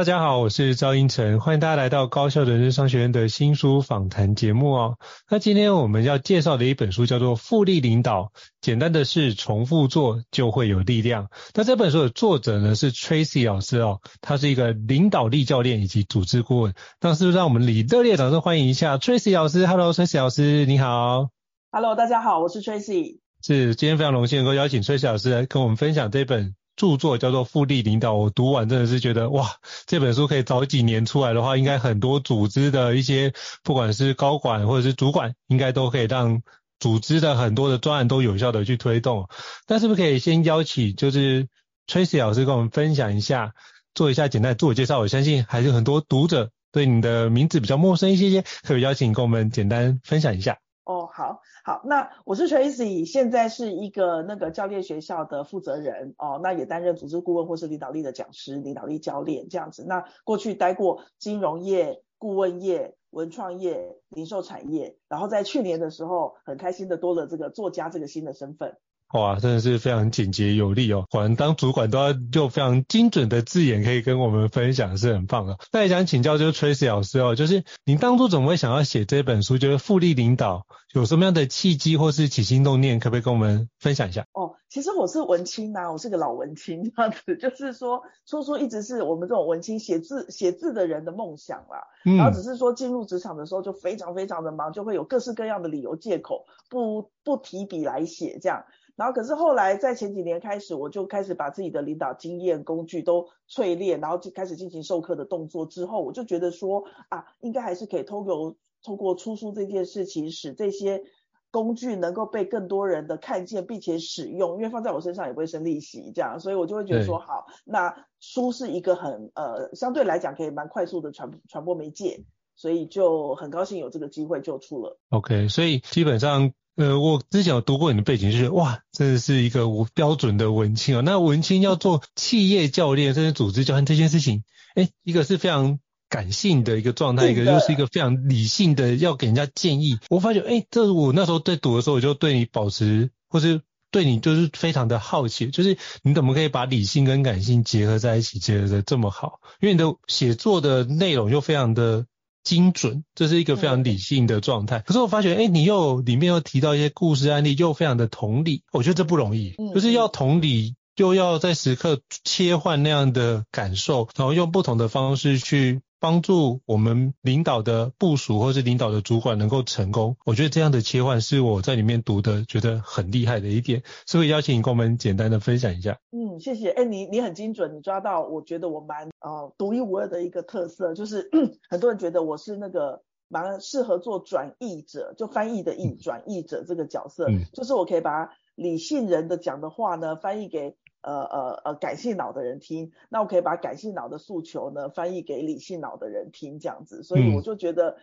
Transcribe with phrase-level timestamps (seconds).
[0.00, 4.98] 大家好，我是赵英成，欢迎大家来到高校人生商学院的新书访谈节目哦。
[5.28, 8.22] 那今天我们要介绍的一本书叫做《复利领导》，
[8.62, 11.28] 简单的事重复做就会有力量。
[11.52, 16.72] 那这本书的作者呢是 Tracy 老师哦，他是一个领导力教练以及组织顾问。
[17.02, 21.28] 那是不是让我们以热烈掌声欢迎一下 Tracy 老师？Hello，Tracy 老师，你好。
[21.72, 23.18] Hello，大家好，我是 Tracy。
[23.42, 26.54] 是，今天非常荣幸能够邀请 Tracy 老师来跟我们分享这本。
[26.80, 29.50] 著作叫做《复利领导》，我读完真的是觉得哇，
[29.84, 36.40] 这本书可以早几年出来的话，应该很多组织的一些不管是高管或者是主管，应该都可以让
[36.78, 39.28] 组织的很多的专案都有效的去推动。
[39.66, 41.48] 但是不是可以先邀请就是
[41.86, 43.52] Tracy 老师跟我们分享一下，
[43.94, 45.00] 做一下简单自我介绍？
[45.00, 50.56] 我相信还是很多读者对你的名字比较陌生一些些，可以邀请跟我们简单分享一下。
[50.90, 59.84] 哦，好，好，那我是 Tracy，现在是一个那个教练学校的负责人哦，那也担任组织顾问或是领导力的讲师、领导力教练这样子。
[59.86, 68.76] 那过去待过金融业、顾问业、文创业、零售产业，然后在去年的时候，很开心的多了这个作家这个新的身份。
[69.12, 71.04] 哇，真的是非常简洁有力哦！
[71.10, 75.58] 果然当主管都要用非常精准的字眼，可以跟我们分享，是很棒的。
[75.72, 79.58] 那也想请教，就是 Tracy 老师哦，就是您当初怎么会想要写这本书？
[79.58, 84.26] 就是复利领导，有什么样的契机或是起心动念，可不可以跟我们分享一下？
[84.32, 91.82] 哦，其实我是文青呐、啊，我是个老文青这样子，就是说，说书一直是我们这种文青写字写字的人的梦想啦。
[92.04, 92.16] 嗯。
[92.16, 98.64] 然后只是说进入职场的时候就非常非常的忙，就会有各式各样的理由借口不不提笔来写这样。
[99.00, 111.02] 然后可是后来在前几年开始，我就开始把自己的领导经验工具都淬炼，然后就开始进行授课的动作之后，我就觉得说啊，应该还是可以通过透过出书这件事情，使这些
[111.50, 122.22] 工具能够被更多人的看见并且使用，因为放在我身上也不会生利息，这样，所以我就会觉得说好，那书是一个很呃相对来讲可以蛮快速的传传播媒介，
[122.54, 124.98] 所以就很高兴有这个机会就出了。
[125.08, 126.52] OK，所以基本上。
[126.80, 131.02] 呃，我之前有读过你的背景，就是哇，真的是一个无标准的文青啊。
[131.02, 139.98] 那文青要做企业教练，甚至组织教练这件事情，哎，一个是非常感性的一个状态，一个又是一个非常理性的要给人家建议。
[140.08, 149.40] 我发觉，诶，这是我那时候在读的时候，我就对你保持，或是对你就是非常的好奇，就是你怎么可以把理性跟感性结合在一起，结合的这么好？
[149.60, 152.06] 因为你的写作的内容又非常的。
[152.42, 154.80] 精准，这是一个非常理性的状态。
[154.80, 165.80] 可是我发觉，哎，你又里面又提到一些故事案例，又非常的同理，我觉得这不容易，就是要同理，又要在时刻切换那样的感受，然后用不同的方式去。
[166.00, 175.98] 帮助我们领导的部署或是领导的主管能够成功，我觉得这样的切换是我在里面读的觉得很厉害的一点，所以邀请你跟我们简单的分享一下。
[176.10, 176.70] 嗯，谢谢。
[176.70, 181.30] 哎，你你很精准，你抓到我觉得我蛮呃独一无二的一个特色，就是
[181.68, 190.76] 很多人觉得我是那个蛮适合做转译者，就翻译的译转译者这个角色，嗯，就是我可以把理性人的讲的话呢翻译给。
[191.02, 197.96] 呃呃呃，感性脑的人听，那我可以把感性脑的诉求呢翻译给理性脑的人听，这样子，所以我就觉得，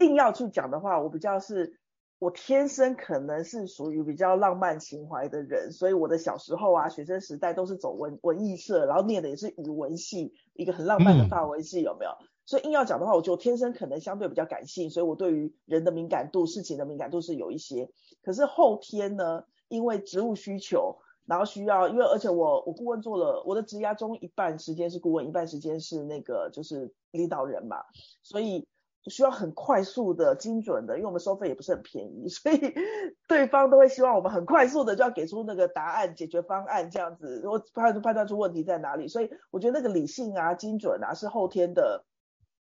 [0.00, 1.78] 硬要去讲的话，我比较是，
[2.18, 12.10] 我天生可能是属于比较浪漫情怀的人，所以我的小时候啊，学生时代都是走文文艺社，然后念的也是语文系，一个很浪漫的法文系，有没有？
[12.46, 17.90] 所以硬要讲的话，我就天生可能相对比较感性，所以我对于人的敏感度、事情的敏感度是有一些，
[18.24, 20.98] 可是后天呢，因为职务需求。
[21.26, 27.84] 然后需要，因为而且我我顾问做了我的职涯中一半时间是顾问，一半时间是那个就是领导人嘛，
[28.22, 28.66] 所以
[29.06, 32.58] 需要很快速的、精准的，因为我们收费也不是很便宜， 所以
[33.28, 39.08] 对方都会希望我们很快速的就要给出那个答案、解决方案这样子，我判判断出问题在哪里。
[39.08, 42.04] 所以我觉得那个理性啊、精准啊是后天的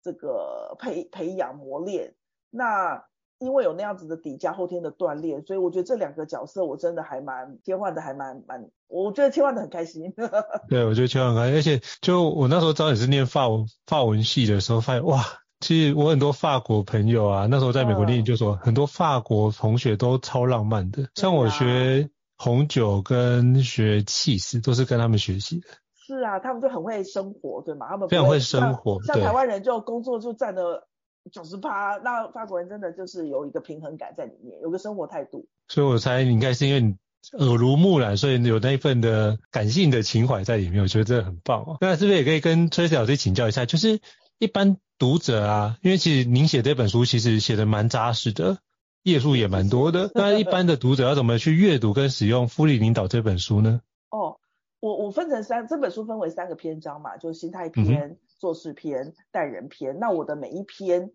[0.03, 2.15] 这个培培养磨练。
[2.49, 3.05] 那
[3.41, 10.13] 因为有那样子的底价，后天的锻炼，所以我觉得这两个角色我真的还蛮切换的，还蛮蛮，我觉得切换的很开心。
[10.69, 15.23] 对，我觉得切换很开心，而且就我那时候早也是念法文法文系的时候，发现哇。
[15.63, 21.07] 其实我很多法国朋友啊，那时候在美国念研究所，很多法国同学都超浪漫的。
[21.13, 25.67] 像我学红酒跟学气势都是跟他们学习的。
[25.93, 27.85] 是啊，他们就很会生活，对吗？
[27.87, 29.03] 他们非常会生活。
[29.03, 30.87] 像，像台湾人就工作就占了
[31.31, 35.47] 九十八，那法国人真的就是有一个平衡感在里面，有个生活态度。
[35.67, 36.95] 所以我猜应该是因为你
[37.37, 41.77] 耳濡目染，所以有那一份的感性的情怀在里面，我觉得这很棒哦。
[41.81, 43.99] 那是不是也可以跟 Tracy 老师请教一下，就是
[44.39, 44.77] 一般。
[45.01, 48.59] 读者啊，因为其实您写这本书其实写的蛮扎实的，
[49.01, 50.11] 页数也蛮多的。
[50.13, 53.81] 那一般的读者要怎么去阅读跟使用《复利领导》这本书呢？
[54.11, 54.37] 哦，
[54.81, 59.97] 我我分成三，这本书分为三个篇章嘛，就是心态篇、嗯、做事篇、待人篇。
[59.97, 61.13] 那我的每一篇。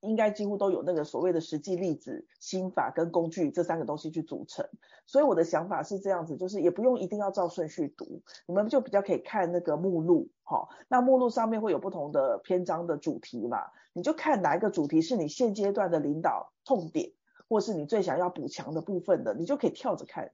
[0.00, 4.64] 应该几乎都有那个所谓的实际例子、心法跟工具这三个东西去组成，
[5.06, 13.58] 所以我的想法是这样子，就是也不用一定要照顺序读，你们就比较可以看那个目录，哈，那目录上面会有不同的篇章的主题嘛，
[13.92, 17.10] 你就看哪一个主题是你现阶段的领导痛点，
[17.48, 20.30] 或是你最想要补强的部分的，你就可以跳着看，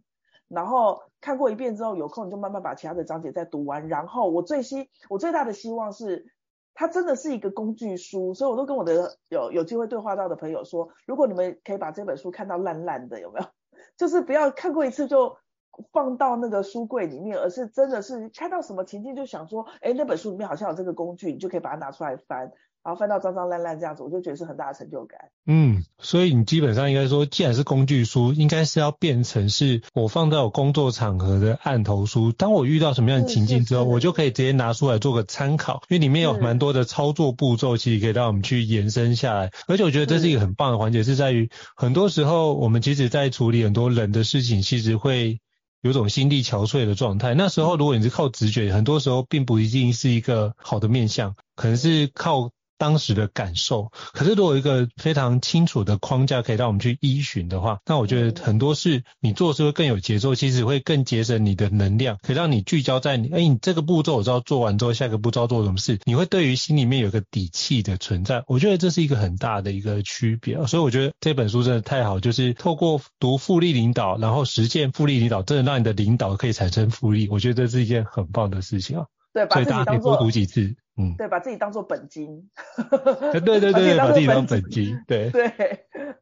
[0.54, 6.32] 然后看过一遍之后，有空你就慢慢把其他的章节再读完，然后我最希我最大的希望是。
[6.76, 13.46] 它真的是一个工具书，所以我都跟我的有有机会对话到的朋友说，如果你们可以把这本书看到烂烂的，有没有？
[13.96, 15.36] 就是不要看过一次就
[15.92, 22.50] 放到那个书柜里面，而是真的是看到什么情境就想说，哎，那本书里面好像有这个工具，你就可以把它拿出来翻。
[22.84, 25.18] 然后翻到脏脏烂烂这样子，我就觉得是很大的成就感。
[25.46, 32.32] 嗯，所以你基本上应该说，既然是工具书，应该是要变成是我放在我工作场合的案头书。
[32.32, 39.50] 当我遇到什么样的情境之后，我就可以直接拿出来做个参考，因为里面有蛮多的操作步骤，其实可以让我们去延伸下来。
[39.66, 45.40] 而且我觉得这是一个很棒的环节，是在于很多时候我们其实在处理很多人的事情，其实会
[45.80, 47.32] 有种心力憔悴的状态。
[47.32, 52.50] 那时候如果你是靠直觉，很多时候并不一定是一个好的面相，可能是靠。
[52.78, 68.42] 当时的感受，可是如果一个非常清楚的框架可以让我们去依循的话，那我觉得很多事你做是会更有节奏，其实会更节省你的能量，可以让你聚焦在你，哎，你这个步骤我知道做完之后，下个步骤做什么事，你会对于心里面有个底气的存在。
[68.46, 77.28] 我觉得这是一个很大的一个区别，所以我觉得这本书真的太好，就是透过读复利领导，然后实践复利领导，真的让你的领导可以产生复利。
[77.28, 79.06] 我觉得这是一件很棒的事情啊。
[79.34, 80.74] 对，把自己当做，所以大家可以多读几次。
[80.96, 82.48] 嗯，对，把自己当做本金，
[83.32, 85.48] 对对对对， 把自己当本金，对对，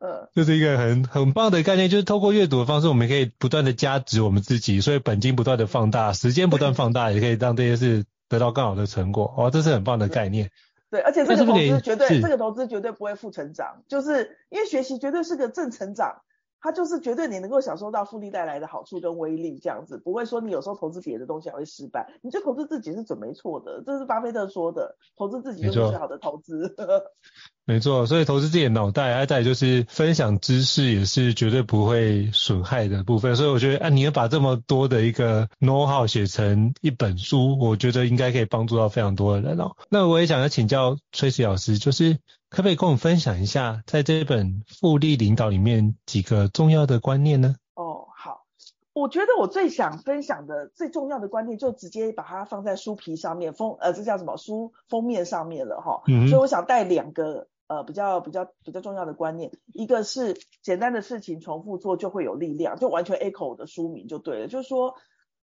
[0.00, 9.34] 呃，这是一个很很棒的概念，就是透过阅读的方式，我们可以不断的加值我们自己，所以本金不断的放大，时间不断放大，也可以让这些事得到更好的成果。
[9.36, 10.50] 哦，这是很棒的概念。
[10.90, 16.22] 对，而且这个投资绝对，这个投资绝对不会负成长，就是因为学习绝对是个正成长。
[16.62, 26.74] 它就是绝对你能够享受到复利带来的好处跟威力，这样子不会说你有时候投资别的东西还会失败，你就投资自己是准没错的，这是巴菲特说的，投资自己就是最好的投资。
[27.66, 33.36] 没错，所以投资自己的脑袋，还在就是分享知识也是绝对不会损害的部分。
[33.36, 39.76] 所以我觉得，啊，你要把这么多的一个 know how 写成一本书，我觉得应该可以帮助到非常多的人哦。
[39.88, 42.19] 那我也想要请教 Tracy 老师，就是。
[42.52, 47.54] 可不可以跟我们分享一下，在这本复利领导里面几个重要的观念呢？
[47.74, 48.44] 哦，好，
[48.92, 54.36] 我觉得我最想分享的最重要的观念，就直接把它放在书皮上面，封呃，这叫什么？
[54.36, 56.02] 书封面上面了哈。
[56.08, 56.28] 嗯。
[56.28, 64.94] 所以我想带两个呃比较比较比较重要的观念，一个是简单的事情重复做就会有力量，就完全 echo 我的书名就对了，就是说。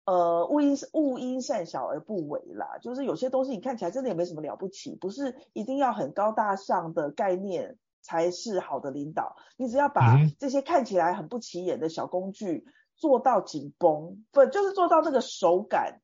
[0.07, 16.01] 呃，勿因勿因善小而不为啦，就是有些东西你看起来真的也没什么了不起，不是一定要很高大上的概念才是好的领导，你只要把这些看起来很不起眼的小工具做到紧绷，不就是做到那个手感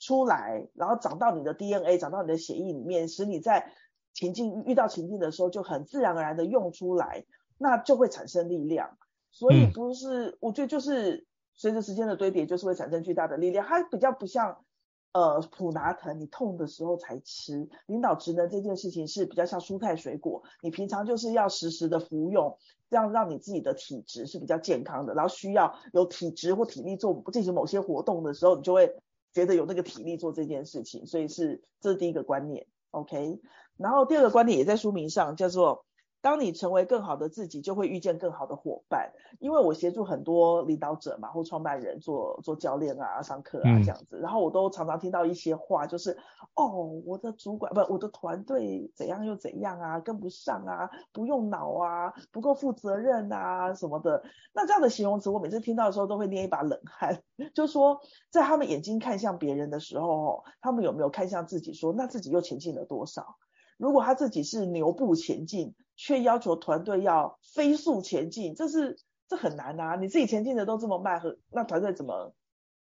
[0.00, 3.70] 出来，然后长到你的 DNA，长到你的血液里面，使你在
[4.14, 7.26] 情境遇到情境的时候就很自然而然的用出来，
[7.58, 8.96] 那就会产生力量。
[9.30, 11.26] 所以不是，我觉得就是。
[11.62, 13.64] 随着时间的堆叠，就是会产生巨大的力量。
[13.64, 14.64] 它比较不像，
[15.12, 17.68] 呃，普拿疼，你痛的时候才吃。
[17.86, 22.58] 领导职能这件事情是比较像蔬菜水果，你平常就是要时时的服用，
[22.90, 25.14] 这样让你自己的体质是比较健康的。
[25.14, 28.96] 然后需要有体质或体力做进行某些活动的时候，你就会
[29.32, 31.06] 觉得有那个体力做这件事情。
[31.06, 33.38] 所以是这是第一个观念，OK。
[33.76, 35.84] 然后第二个观念也在书名上，叫做
[36.22, 39.12] 当你成为更好的自己，就会遇见更好的伙伴。
[39.40, 46.16] 因为我协助很多领导者嘛，或创办人做做教练啊、上课啊这样子，嗯、然后我都常常听到一些话，就是
[46.54, 54.22] 哦，我的主管不，我的团队怎样又怎样啊，跟不上啊，不用脑啊，不够负责任啊什么的。
[54.54, 57.20] 那这样的形容词，我每次听到的时候都会捏一把冷汗。
[57.52, 58.00] 就说
[58.30, 63.34] 在他们眼睛看向别人的时候，他们有没有看向自己说，说那自己又前进了多少？
[63.76, 69.94] 如果他自己是牛步前进，却要求团队要飞速前进，这是这很难啊！
[69.94, 72.34] 你自己前进的都这么慢，和那团队怎么？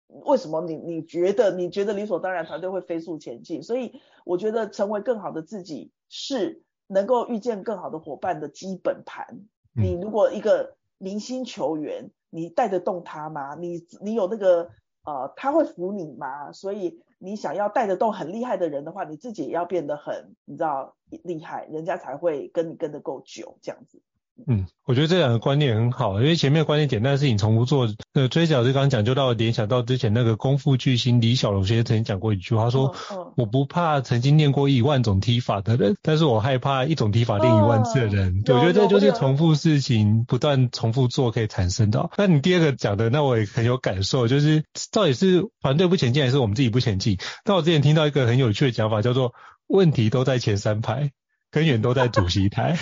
[0.07, 3.63] 为什么你你觉得你觉得理所当然团队会飞速前进？
[3.63, 9.41] 所以我觉得成为更好的自己是能够遇见更好的伙伴的基本盘。
[9.75, 13.55] 你如果一个明星球员，你带得动他吗？
[13.55, 14.71] 你你有那个
[15.05, 16.53] 呃，他会服你吗？
[16.53, 17.03] 所以。
[17.23, 24.01] 你想要带得动很厉害的人的话，你自己也要变得很，你知道厉害，人家才会跟你跟得够久，这样子。
[24.47, 27.89] 嗯，我觉得这两个观念很好，因为前面的观念简单的事情重复做。
[28.13, 38.39] 呃，追小师刚刚讲就到联想到之前那个功夫巨星李小龙先生曾经讲过一句话，说：“嗯嗯、我不怕曾经练过一万种踢法的人，但是我害怕一种踢法练一万次的人。
[38.39, 42.11] 嗯”对，我觉得这就是重复事情不断重复做可以产生的。
[42.17, 47.19] 那你第二个讲的，那我也很有感受，就是到底是团队不前进，还是我们自己不前进？
[47.45, 49.35] 那我之前听到一个很有趣的讲法，叫做
[49.69, 51.11] 问题都在前三排，
[51.51, 52.77] 根源都在主席台。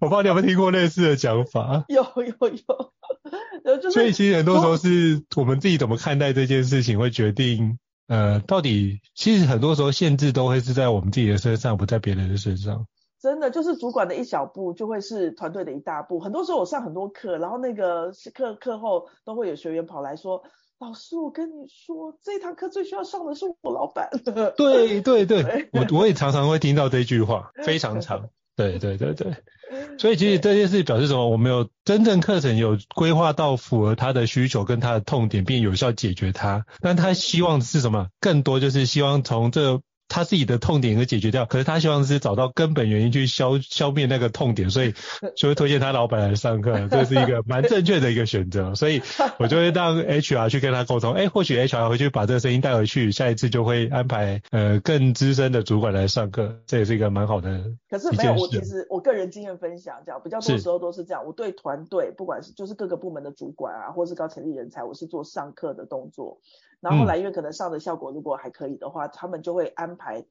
[0.00, 1.84] 我不知道你有没有听过类似的讲法？
[1.88, 9.00] 有有有，就是，所以其实很多时候是我们自己怎么看待这件事情，会决定呃到底。
[9.14, 12.86] 其实很多时候限制都会是在我们自己的身上，不在别人的身上。
[13.20, 16.18] 真的，就是主管的一小步，就会是团队的一大步。
[16.18, 20.42] 很多时候我上很多课，然后那个课课后都会有学员跑来说
[20.80, 24.10] ：“老师，我跟你说，这堂课最需要上的是我老板。”
[24.56, 28.28] 对对 对，我我也常常会听到这句话，非常长。
[28.56, 29.34] 对对对对。
[29.98, 31.28] 所以其实这件事表示什么？
[31.30, 36.66] 我们有真正课程有规划到符合他的需求跟他的痛点，并有效解决他。
[36.80, 38.08] 但他希望是什么？
[38.20, 39.82] 更多就是希望从这个。
[40.12, 44.92] 他自己的痛点给解决掉，可是他希望是找到根本原因去消消灭那个痛点，所以
[45.34, 48.74] 就会推荐他老板来上课， 这是一个蛮正确的一个选择。
[48.74, 49.00] 所以
[49.38, 57.72] 我就会让 HR 去跟他沟通，哎、欸，或许 HR 回去把这个声音带回去，下一次就会安排呃更资深的主管来上课，这也是一个蛮好的。
[57.88, 61.24] 可是没有，我其实我个人经验分享这样，比较多时候都是这样。
[61.24, 66.38] 我对团队，不管是就是各个部门的主管啊，或是高潜力人才，我是做上课的动作。
[66.82, 70.26] 然后后来，因为可能上的效果如果还可以的话，嗯、他们就会安排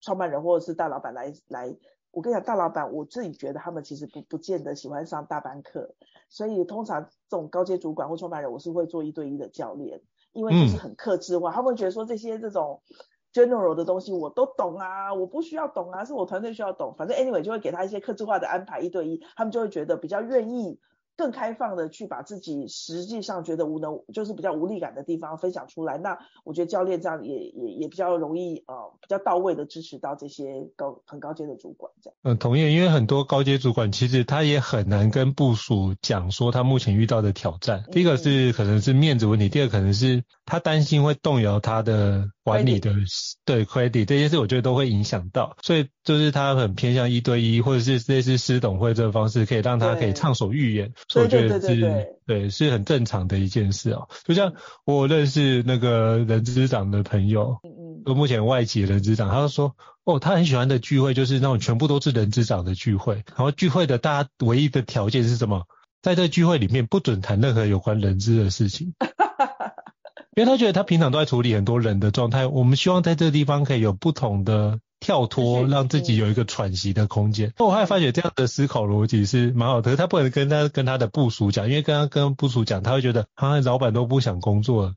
[0.00, 1.76] 创办人或者是大老板来来。
[2.12, 5.94] 我跟你讲，大老板我自己觉得他们其实不不见得喜欢上大班课，
[6.30, 10.00] 所以通常这种高阶主管或创办人，我是会做一对一的教练，
[10.32, 12.80] 因为就是很克制化，嗯、他们觉得说这些这种
[13.34, 20.80] general 的东西我都懂啊，我不需要懂啊，是我团队需要懂，反正 anyway 就会给他一些克制化的安排，一对一，他们就会觉得比较愿意。
[21.22, 25.96] 更开放的去把自己实际上觉得无能，就是比较无力感的地方分享出来。
[25.96, 32.16] 那我觉得教练这样也也也比较容易呃比较到位的支持到这些高很高阶的主管这样。
[32.24, 37.84] 嗯，同意，因为很多高阶主管其实他也很难跟部署讲说他目前遇到的挑战。
[37.92, 42.92] 第一个是可能是面子问题，第二个可能是他担心会动摇他的管理的
[43.46, 45.56] 对 credit 这些事，我觉得都会影响到。
[45.62, 50.92] 所以就是他很偏向一对一或者是类似师董会这个方式，可以让他可以畅所欲言。
[51.08, 54.10] 所以我觉得是，对，是很正常的一件事哦。
[54.26, 54.52] 就像
[54.84, 65.62] 我认识那个人资长的朋友，嗯嗯，目前外籍人资长，他就说，哦，他很喜欢的聚会就是那种全部都是人资长的聚会，然后聚会的大家唯一的条件是什么？
[66.02, 68.92] 在这个聚会里面不准谈任何有关人资的事情，
[70.34, 74.80] 因为他觉得他平常都在处理很多人的状态，我们希望在这个地方可以有不同的。
[75.04, 77.52] 跳脱，让自己有一个喘息的空间。
[77.58, 84.94] 那我还发觉这样的思考逻辑是蛮好的，可是他不能跟他跟他的部署讲，因为跟他跟部署讲，他会觉得好像老板都不想工作了。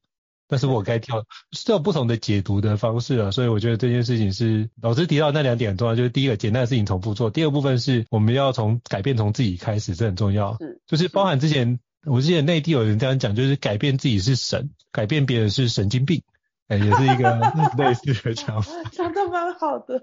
[0.48, 1.24] 但是我该跳，
[1.54, 3.32] 是有不同的解读的方式啊。
[3.32, 10.56] 所以我觉得这件事情是老师提到那两点很重要，就是第一个简单的事情重复做，第二部分是我们要从改变从自己开始，这很重要。
[10.60, 16.24] 是，就是包含之前我记得内地有人这样讲，就是改变自己是神，改变别人是神经病。
[16.67, 17.38] 哎、欸，也是一个
[17.77, 20.01] 类似的讲法，讲的蛮好的。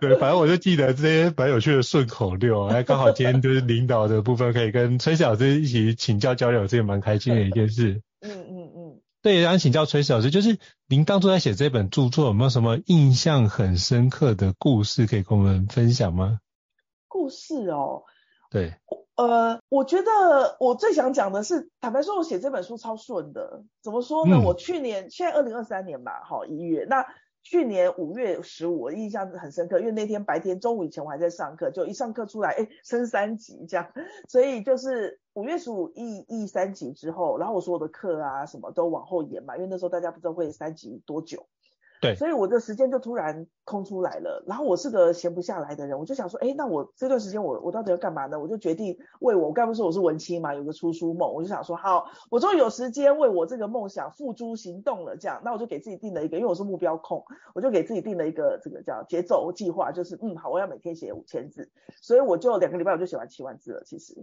[0.00, 2.68] 对，反正我就记得这些蛮有趣的顺口溜。
[2.68, 8.00] 哎，刚好今天就是领导的部分，可以跟崔老师一起请教交流，这也蛮开心的一件事。
[8.20, 9.00] 嗯嗯嗯。
[9.20, 16.40] 对，然后请教崔老师，就是您当初在写这本著作，有没有什么印象很深刻的故事可以跟我们分享吗？
[17.08, 18.04] 故事哦。
[18.50, 18.72] 对。
[19.20, 23.62] 呃，我觉得我最想讲的是，坦白说，我写这本书超顺的。
[23.82, 24.36] 怎么说呢？
[24.36, 27.04] 嗯、我去年现在二零二三年吧，好一月，那
[27.42, 33.92] 去年五月十五，我印象很深刻，因为那天白天中午以前我还在上课，就一上课出来，哎，升三级这样，
[34.26, 41.46] 所以就是五月十五一一三级之后，然后我所有的课啊什么都往后延嘛，因为那时候大家不知道会三级多久。
[42.00, 48.40] 对，所以我的时间就突然空出来了，然后我是个闲不下来的人，我就想说，哎，那我这段时间我我到底要干嘛呢？
[48.40, 57.22] 我就决定为我，我刚不是说我是文青嘛，有个出书梦，我就想说，好，我终于有时间为我这个梦想付诸行动了，这样，那我就给自己定了一个，因为我是目标控，
[57.54, 64.14] 我就给自己定了一个这个叫节奏计划，就是嗯，好，我要每天写五千字，所以我就两个礼拜我就写完七万字了，其实，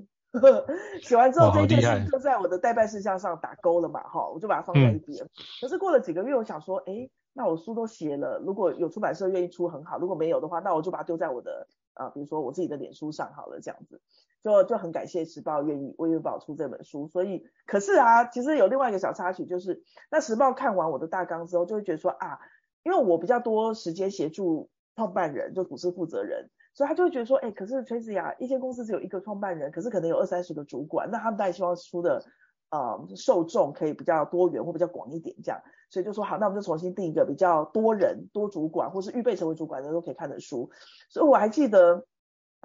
[1.03, 5.23] 写完之后这件事就在我的待办事项上打勾了嘛，哈，我就把它放在一边。
[5.23, 5.29] 嗯、
[5.61, 7.07] 可是过了几个月，我想说，哎。
[7.37, 14.01] 那我书都写了，如果有出版社愿意出很好，如果没有的话，那我就把它丢在我的啊、比如说我自己的脸书上好了，这样子，
[14.43, 17.07] 就就很感谢时报愿意为愿帮我出这本书。
[17.09, 22.39] 所以，可是啊，其实有另外一个小插曲，就是那时报看完我的大纲之后，就会觉得说啊，
[22.81, 32.25] 因为我比较多时间协助创办人，就组织负责人，所以他就会觉得说，哎，可是崔子雅一间公司只有一个创办人，可是可能有二三十个主管，那他们当然希望出的。
[32.69, 40.71] 呃，受众可以比较多元或比较广一点，这样，所以就说好，那我们就重新定一个比较多人、多主管，或是预备成为主管的都可以看的书。
[41.09, 42.05] 所以我还记得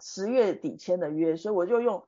[0.02, 2.04] 十月底签的约，所以我就用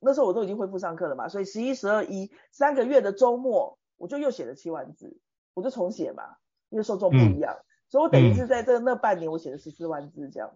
[0.00, 5.18] 那时候我都已经恢复上课了嘛，所以十一、十二、一三个月的周末，我就又写了七万字，
[5.54, 6.22] 我就重写嘛，
[6.70, 10.50] 因为受众不一样，嗯、所以我等于是在这那半年我写了十四万字这样。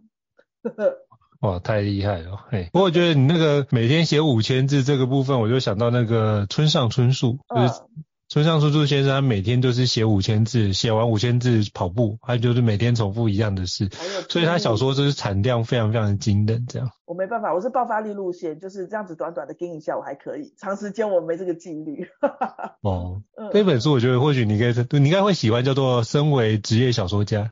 [1.41, 2.37] 哇，太厉害了！
[2.51, 7.83] 嘿，不过我觉得你那个每天写五千字这个部分，我就想到那个村上春树，就是
[8.33, 13.91] 村上春树先生，他每天都是写五千字，写完五千字跑步，他就是每天重复一样的事，
[14.31, 16.65] 所以他小说就是产量非常非常的惊人。
[16.67, 22.07] 这样，我没办法，我是爆发力路线，就是这样子短短的跟一下我还可以，长时间我没这个纪律。
[22.81, 27.51] 哦， 嗯、这本书我觉得或许你可以，你应该会喜欢，叫做《身为职业小说家》，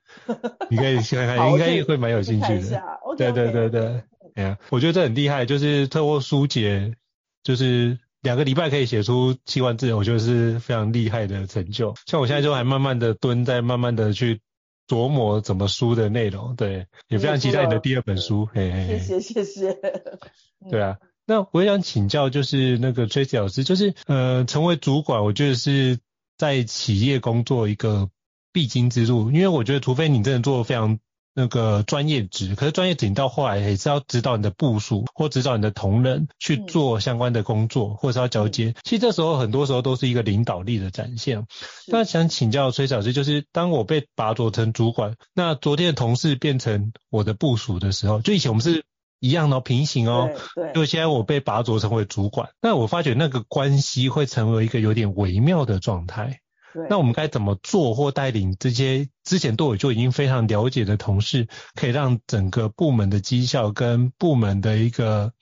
[0.70, 2.82] 你可以看看，应该也会蛮有兴趣的。
[3.18, 4.02] 对对对对，
[4.34, 6.94] 哎呀，我觉得这很厉害，就是透过书解，
[7.42, 11.94] 就是两个礼拜可以写出七万字，我觉得是非常厉害的成就。
[12.06, 14.40] 像我现在就还慢慢的蹲在，慢慢的去
[14.86, 18.46] 琢磨怎么书的内容，对，也非常期待你的第二本书。
[18.52, 19.78] 嘿嘿嘿，谢谢谢谢。
[20.70, 25.98] 对啊，那我也想请教，就是那个 Tracy 老师，就是呃，成为主管，我觉得是
[26.36, 28.10] 在企业工作一个
[28.52, 30.98] 必经之路，因为我觉得除非你真的做得非常。
[31.34, 38.74] 那个专业职，可是专业职你到后来也是要指导你的部署或指导你的同仁去做相关的工作，嗯、或者是要交接。
[38.82, 41.46] 其实这时候很多时候都是一个领导力的展现。
[41.86, 48.84] 那想请教崔老师，就是当我被拔擢成主管，那昨天的同事变成我的部署的时候，就以前我们是
[49.20, 56.40] 一样的、哦、平行哦，对，对就现在我被拔擢成为主管，那我发觉那个关系会成为一个有点微妙的状态。
[56.88, 65.32] 那我们该怎么做或带领这些之前对我就已经非常了解的同事，可以让整个部门的绩效跟部门的一个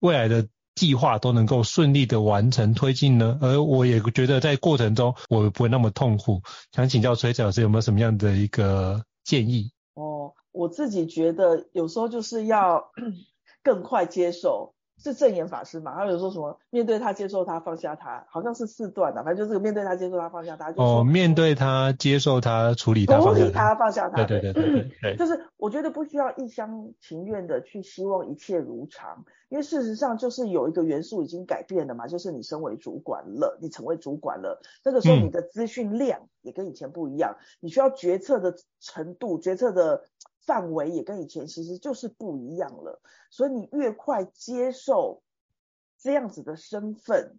[0.00, 3.38] 未来的计划都能够顺利的完成推进呢？
[3.40, 6.42] 而我也觉得在过程中我不会那么痛苦。
[6.72, 9.72] 想请教崔老师有没有什么样的一个建议？
[9.94, 12.92] 哦，我自己觉得有时候就是要
[13.64, 14.74] 更快接受。
[14.98, 15.94] 是正言法师嘛？
[15.94, 16.58] 他有说什么？
[16.70, 20.72] 面对他，接受他，放下他，好像是四段的，反正就是面对他，接受他，放下他。
[20.72, 24.24] 就哦，面对他，接受他，处理他，处理他，放下他。
[24.24, 25.16] 对对对对对，对。
[25.18, 40.02] 就是我觉得不需要一厢情愿的去希望一切如常，因为事实上就是有一个元素已经改变了嘛，就是你身为主管了，你成为主管了，那个时候你的资讯量也跟以前不一样，嗯、你需要决策的程度，决策的。
[40.48, 45.20] 范围也跟以前其实就是不一样了，所以你越快接受
[45.98, 47.38] 这样子的身份，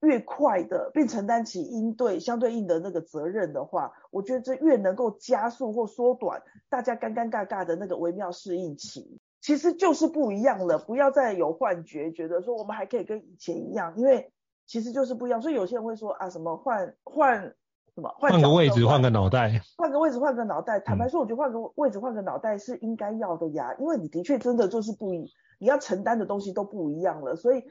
[0.00, 10.78] 越快的并承担起应对相对应的那个责任的话，我觉得这越能够加速或缩短大家尴尴尬尬的那个微妙适应期，其实就是不一样了。
[10.78, 14.32] 不要再有幻觉，觉得说我们还可以跟以前一样，因为
[14.66, 15.42] 其实就是不一样。
[15.42, 17.56] 所以有些人会说啊，什么换换。
[18.00, 18.14] 什么？
[18.18, 19.60] 换个位置，换个脑袋。
[19.76, 20.80] 换个位置，换个脑袋。
[20.80, 27.36] 坦白说，我觉得换个位置，换个脑袋是应该要的呀，因为你的确真的就是不一，你要承担的东西都不一样了。
[27.36, 27.62] 所以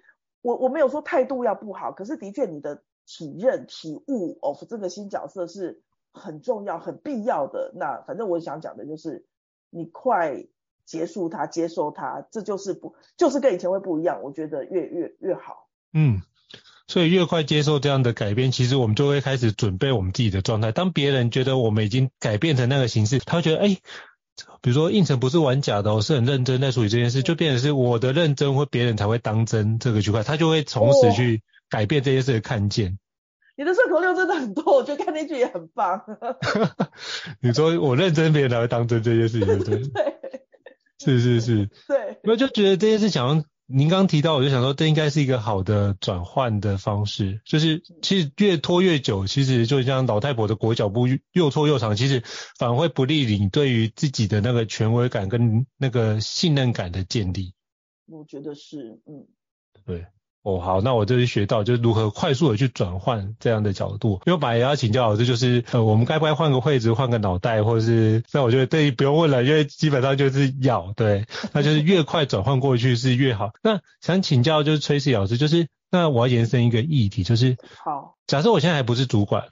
[0.42, 5.82] 我我没有说态度要不好，可是的确你的体认、体悟，of 这个新角色是
[6.13, 7.72] 很重要、很必要的。
[7.76, 9.26] 那反正我想讲的就是，
[9.72, 10.46] 你快
[10.86, 14.22] 结束它，接受它，这就是不，就是跟以前会不一样。
[14.22, 15.68] 我觉得越越越好。
[15.94, 16.22] 嗯。
[16.89, 20.71] 所以越快接受这样的改变，其实我们就会开始准备我们自己的状态。
[20.71, 23.82] 当别人觉得我们已经改变成那个形式，他会觉得，哎、欸，
[24.63, 32.97] 比如说应承不是玩假的，我是很认真在处理这件事，就变成是我的认真或别人才会当真这个区块，他就会从此去改变这件事的看见。
[33.56, 36.02] 你的顺口溜真的很多，我觉得看那句也很棒。
[37.39, 39.78] 你说我认真，别人才会当真这件事情，对不对？
[39.93, 40.15] 对，
[41.06, 42.17] 是是是，对。
[42.23, 47.39] 我就觉得这件事情，您刚提到，我就想说，这应该是一个好的转换的方式。
[47.45, 52.23] 就是其实越拖越久，其实就像老太婆的裹脚布又拖又长，其实
[52.58, 57.53] 反而会不利你对于自己的那个权威感跟那个信任感的建立。
[58.08, 59.27] 我觉得是，嗯，
[59.86, 60.08] 对。
[60.41, 64.21] 哦，好，那我就是学到就是如何快速的去转换这样的角度。
[64.25, 68.23] 因为我本来也要请教老师，就是呃，我们该不该换个位置，换个脑袋，或者是？
[68.32, 73.52] 那我觉得这不用问了，因为基本上就是要对， 那就是越快转换过去是越好。
[73.62, 79.49] 那想请教就是 Tracy 老师，就是那我要延伸一个议题，就是好，假设我现在还不是主管，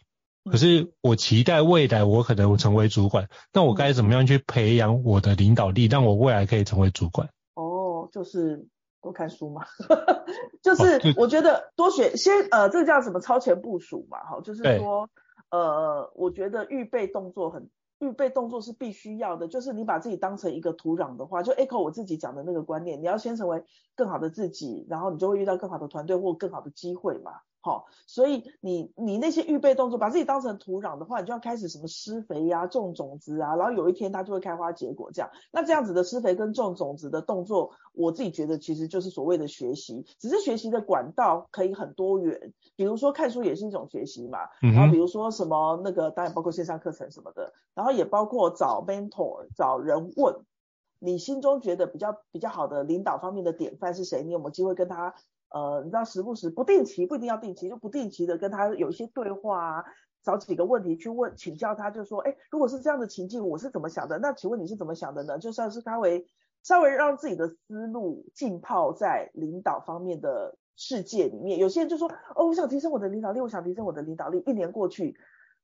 [0.50, 7.28] 可是我期待未来我可能成为主管，那我该怎么样去培养我的领导力，让我未来可以成为主管？
[7.56, 8.66] 哦，就是。
[9.08, 9.64] 多看书嘛，
[10.62, 15.10] 就是我觉得多学先呃，这个叫什么超前部署嘛，哈，就是说
[15.50, 23.64] 呃，我觉得预备动作很预备动作是必须要的，就是你把自己当成一个土壤的话，就 echo 我自己讲的那个观念，你要先成为
[23.96, 27.32] 更好的自己，然后你就会遇到更好的团队或更好的机会嘛。
[27.60, 35.30] 好，所以你你那些预备动作，把自己当成土壤的话，你就要开始什么施肥呀、啊、种种子啊，然后有一天它就会开花结果这样。
[35.52, 50.36] 那这样子的施肥跟种种子的动作，我自己觉得其实就是所谓的学习，只是学习的管道可以很多元，比如说看书也是一种学习嘛，然后比如说什么那个当然包括线上课程什么的，然后也包括找 mentor 找人问，
[51.00, 54.24] 你心中觉得比较比较好的领导方面的典范是谁？
[54.24, 55.16] 你有没有机会跟他？
[55.58, 59.86] 呃，你知道时不时不定期，不一定要定期，就不定期的跟他有一些对话啊，
[60.22, 64.20] 找几个问题去问请教他，就说，哎，如果是这样的情境，我是怎么想的？
[64.20, 65.40] 那请问你是怎么想的呢？
[65.40, 66.28] 就算是稍微
[66.62, 71.58] 稍微让自己的思路浸泡在领导方面的世界里面。
[71.58, 75.18] 有些人就说，哦，我想提升我的领导力，我想提升我的领导力，一年过去，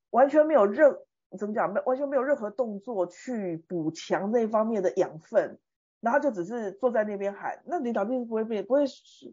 [0.10, 0.98] 完全没有任
[1.38, 5.60] 怎么讲，没完全没有任何动作去补强那方面的养分。
[6.04, 8.84] 然后就只是坐在那边喊，那领导力不会变，不会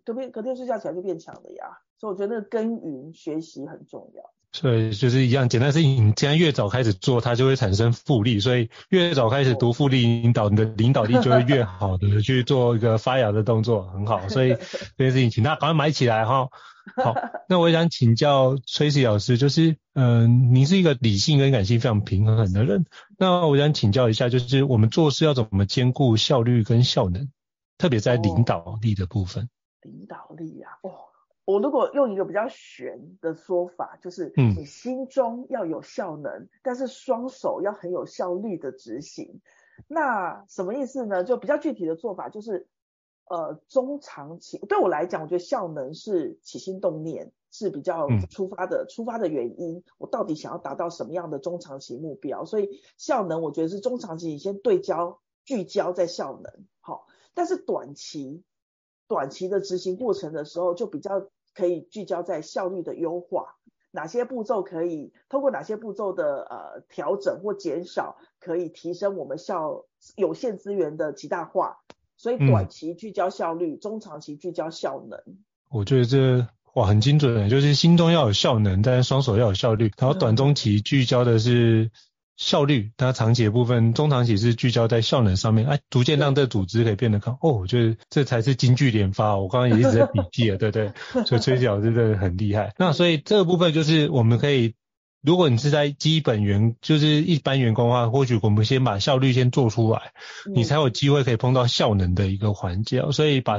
[0.04, 1.66] 隔天隔天睡觉起来就变强的呀。
[1.98, 4.22] 所以我觉得那个耕耘学习很重要。
[4.52, 8.40] 所以就是一样简单的事情，你既然越早开始做，它就会产生复利。
[8.40, 14.26] 所以越早开始读复利领导，你的领导力就会越好的去做一个发芽的动作，很好。
[14.28, 14.56] 所以
[14.96, 16.48] 这件事情，请大家赶快买起来哈。
[16.96, 17.14] 好，
[17.48, 22.86] 那我也想请教 Tracy 老师，就是，嗯、呃，你是一个理性跟感性非常平衡的人，
[23.18, 27.28] 那我想请教一下，就是我们做事要怎么兼顾效率跟效能，
[27.78, 29.44] 特别在领导力的部分。
[29.44, 29.48] 哦、
[29.82, 30.90] 领导力呀、啊，哦，
[31.44, 39.40] 我如果用一个比较玄的说法，就是，你心中要有效能，嗯、但是双手要很有效率的执行。
[39.88, 41.24] 那什么意思呢？
[41.24, 42.68] 就比较具体的做法就是。
[43.32, 49.84] 呃，中长期对我来讲，我觉得效能是起心动念是比较出发的，嗯、出发的原因。
[49.98, 52.44] 我到底想要达到什么样的中长期目标？
[52.44, 57.06] 所以效能，我觉得是中长期你先对焦聚焦在效能，好。
[57.32, 58.42] 但是短期
[59.10, 63.56] 短期的执行过程的时候，就比较可以聚焦在效率的优化，
[63.90, 71.78] 哪些步骤可以通过哪些步骤的呃调整或减少，可以提升我们效有限资源的极大化。
[72.16, 75.18] 所以短期聚焦效率，嗯、中长期聚焦效能。
[75.70, 79.90] 我觉得这哇很精准的，就是心中要有效能，但是双手要有效率。
[79.98, 81.90] 然后短中期聚焦的是
[82.40, 87.34] 效率，它长期的部分，中长期是聚焦在效能上面，哎，逐渐让这组织可以变得更。
[87.34, 89.36] 哦，我觉得这才是金句连发。
[89.36, 90.90] 我刚刚也一直在笔记了，对对。
[91.26, 92.72] 所以老师真的很厉害。
[92.80, 94.74] 那所以这个部分就是我们可以。
[95.22, 100.14] 如果你是在基本员，就是一般员工的话，或许我们先把效率先做出来，
[100.46, 103.02] 嗯、你才有机会可以碰到效能的一个环节。
[103.12, 103.58] 所以把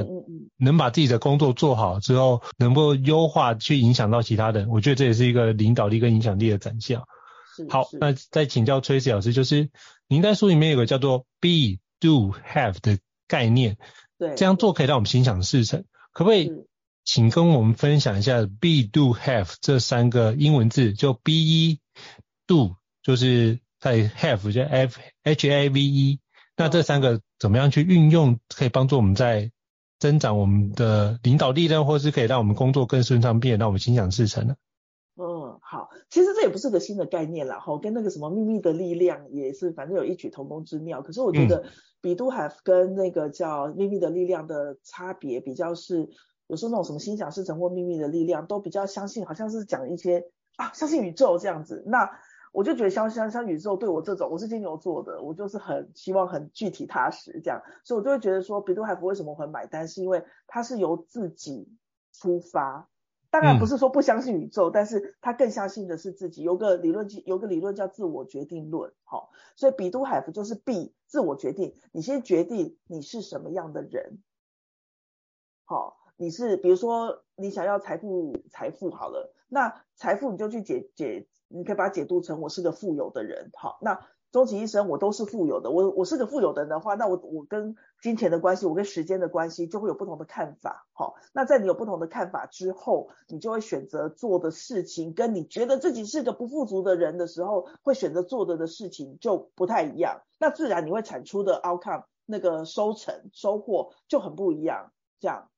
[0.58, 6.98] 能把自己的工作做好之后，能够优化去影响到其他人，我觉得这也是一个领导力跟影响力的展现。
[7.68, 9.70] 好，那再请教 Tracy 老师，就是
[10.08, 13.76] 您在书里面有个叫做 Be Do Have 的概念，
[14.18, 16.50] 对，这样做可以让我们心想事成，可不可以？
[17.04, 21.80] 请跟我们分享一下 be do have 这三个英文字，就 be
[22.46, 26.20] do 就是在 have 就 f h a v e，
[26.56, 29.50] 那这三个怎么样去运用，可以帮助我们在
[29.98, 34.54] 增长我们的领导力呢，或是可以让我们工作更顺畅，并且让我们心想事成呢？
[35.52, 41.02] 嗯，好，其实这也不是个新的概念啦，哈，跟那个什么秘密的力量也是，反正有异曲同工之妙。
[41.02, 41.64] 可是我觉得
[42.00, 46.08] be do have 跟那个叫秘密的力量的差别比较是。
[46.48, 51.82] 有时候那种什么心想事成或秘密的力量，都比较相信，好像是讲一些啊，相信宇宙这样子。
[51.86, 52.10] 那
[52.52, 61.70] 我就觉得相相相宇宙对我这种，我是金牛座的，我就是很希望很具体踏实这样，所以我就会觉得说，be do have 为什么会买单，是因为它是由自己
[62.12, 62.86] 出发，
[63.32, 66.42] 当然不是说不相信宇宙，嗯、但是他更相信的是自己。
[66.42, 68.92] 有个理论，有个理论叫自我决定论。
[69.04, 74.22] 好，所以比都海夫就是 be 自我决定，你先决定你是什么样的人。
[75.64, 83.50] 好，你是比如说你想要财富，财富好了，那财富你就去解解，你可以把它解读成我是个富有的人。
[83.54, 83.98] 好，那。
[84.32, 85.70] 终其一生，我都是富有的。
[85.70, 90.86] 我我是个富有的人的话，那我我跟金钱的关系，我跟时间的关系，就会有不同的看法。
[90.94, 100.22] 好，那在你有不同的看法之后，你就会选择做的事情，跟你觉得自己是个不富足的人的时候，会选择做的的事情就不太一样。
[100.40, 104.92] 那自然你会产出的 outcome，那个收成收获就很不一样。
[105.20, 105.50] 这样，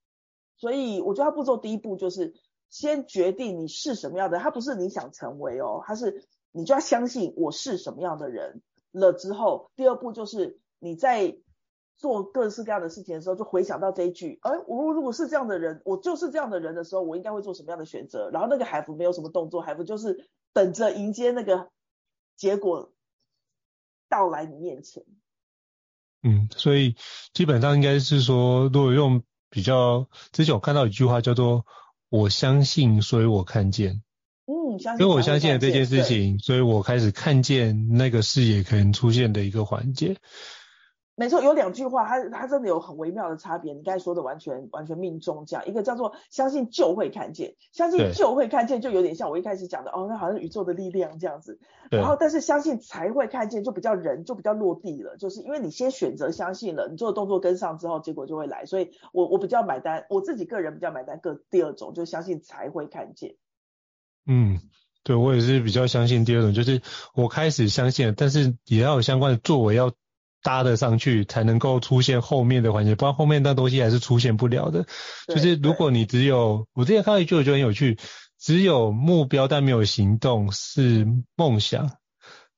[0.57, 2.35] 所以我觉得他步骤第一步就是
[2.71, 6.25] 先决定你是什么样的，他不是你想成为哦，他是。
[6.57, 8.63] 你就要相信我是什么样的人
[8.93, 11.37] 了之后，第二步就是你在
[11.97, 18.31] 做各式各样的事情的时候，就回想到这一句，哎，我如果是这样的人，我就是这样的人的时候，我应该会做什么样的选择？
[18.31, 21.71] 然后那个海芙没有什么动作，海芙就是等着迎接那个
[22.37, 22.93] 结果
[24.09, 25.05] 到来你面前。
[26.23, 26.95] 嗯，所以
[27.33, 31.67] 基本上应该是说，如果用比较之前我看到一句话叫做
[32.09, 34.03] “我相信，所以我看见”。
[34.47, 40.17] 嗯，因为我相信了这件事情，所以我开始看见那个视野可能出现的一个环节。
[41.17, 43.73] 没错，有两句话，它它真的有很微妙的差别。
[43.73, 51.61] 你刚才说的完全完全命中，这样一个叫做相信就会看见，相信就会看见，就有点像我一开始讲的哦，那好像宇宙的力量这样子。
[51.89, 58.67] 然后，但是相信才会看见，就比较人就比较落地了，就是因为你先选择相信了，你做的动作跟上之后，结果就会来。
[58.67, 61.21] 所以我我比较买单，我自己个人比较买单。
[61.21, 63.37] 个第二种就相信才会看见。
[64.27, 64.61] 嗯，
[65.03, 66.81] 对，我也是比较相信第二种，就是
[67.15, 69.93] 我开始相信了，但是也要有相关的作为要
[70.43, 74.87] 搭得上去，才能够出现后面的环节，不然后面那东西还是出现不了的。
[75.29, 77.99] 就是如果你只有，我之前看到一句我觉得很有趣，
[78.39, 81.07] 只有目标但没有行动是
[81.37, 81.87] 梦想，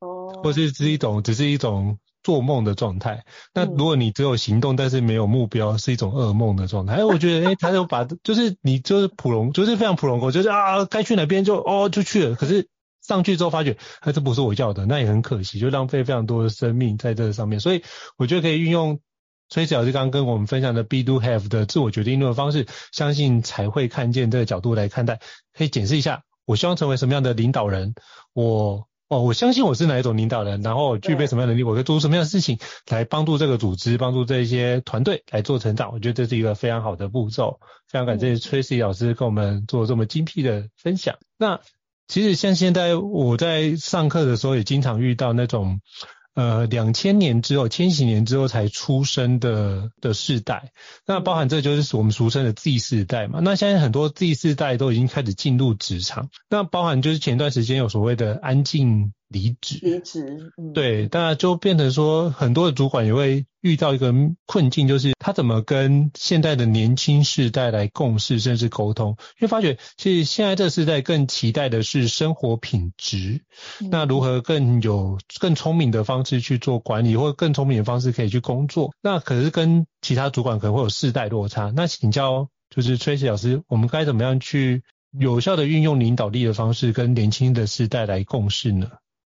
[0.01, 1.99] 哦，或是是一种，只是一种。
[2.27, 6.95] 做梦的状态，那如果你只有行动，但是没有目标，是一种噩梦的状态。
[6.95, 12.35] 哎，我觉得，哎，他就把，就是你就是普龙，就是非常普龙狗，就是啊，该去哪边就哦就去了。
[12.35, 12.67] 可是
[13.01, 17.61] 上去之后发觉，哎，这不是我要的，那也很可惜，就浪费非常多的生命在这上面。
[17.61, 17.85] 所以
[18.17, 18.99] 我觉得可以运用
[19.49, 25.21] 崔老师刚刚跟我们分享的 Be Do Have 的自我决定论的方式，相信才会看见这个角度来看待，
[25.57, 27.95] 可以检视一下，我希望成为什么样的领导人，
[28.33, 28.89] 我。
[29.09, 35.93] 哦，我相信我是哪一种领导人，然后具备什么样的能力，我可以做出什么样的事情来帮助这个组织，帮助这些团队来做成长。
[35.93, 37.61] 我觉得这是一个非常好的步骤。
[37.89, 41.17] 非常感谢 Tracy 老师跟我们做这么精辟的分享。
[41.39, 41.61] 那
[42.09, 45.81] 其实像现在我在上课的时候，也经常遇到那种。
[46.37, 50.71] 呃，两千年之后，千禧年之后才出生的的世代，
[51.05, 53.41] 那包含这就是我们俗称的 Z 世代嘛。
[53.43, 59.13] 那现在很多 Z 世代都已经开始进入职场，那包含就是前段时间有所谓的安静。
[59.29, 64.15] 离职，离职，嗯，对，当然就变成说，很多的主管也会遇到一个
[64.47, 73.43] 困境，就是他怎么跟现在的年轻世代来共事，甚至沟通，因为发觉其实现在这个世代更期待的是生活品质，
[73.81, 81.73] 嗯，那如何更有更聪明的方式去做管理，或者更聪明的方式可以去工作，那可是跟其他主管可能会有世代落差。
[81.75, 84.85] 那请教就是 Tracy 老师，我们该怎么样去
[85.19, 88.89] 有效的运用领导力的方式，跟年轻的世代来共事呢？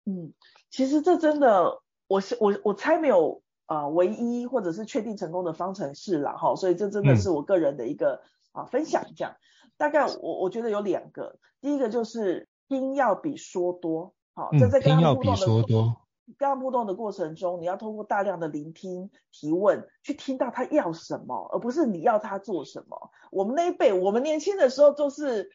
[0.06, 0.32] 嗯，
[0.70, 9.36] 其实这真的，我是我我猜没有啊、呃，唯一或者是确定成功的方程式啦哈，所以这真的是我个人的一个啊、嗯、分享这样。
[9.76, 15.96] 大概我我觉得有两个，第一个就是听要比说多，好，这在跟他互动的
[16.38, 23.10] 跟他互动的过程中，你要通过大量的聆听、提问，去听到他要什么，而不是你要他做什么。
[23.30, 25.50] 我们那一辈，我们年轻的时候都是。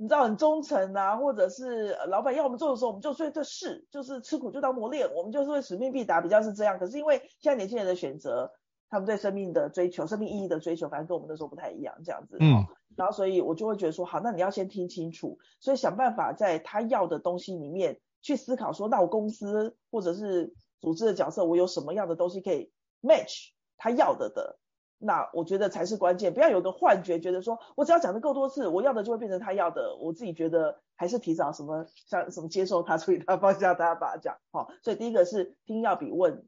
[0.00, 6.78] 你知道很忠诚啊，或者是老板要我们做的时候，我们就说这事就是吃苦就当磨练，我们就是会使命必达，比较是这样。
[6.78, 8.50] 可是因为现在年轻人的选择，
[8.88, 12.38] 他们对生命的追求、生命意义的追求，反正跟我们那时候不太一样，这样子。
[12.40, 12.64] 嗯。
[12.96, 24.58] 然后所以我就会觉得说，好，那你要先听清楚，所以想办法在他要的东西里面去思考说，那我公司或者是组织的角色，我有什么样的东西可以 match 他要的的。
[25.02, 29.96] 那我觉得才是关键，不要有个幻觉，觉得说我只要讲的够多次，我要的就会变成他要的。
[29.96, 34.70] 我自己觉得还是提早什么像什么接受他，所以他，放下他，把他讲好。
[34.82, 36.44] 所以第一个是听要比问，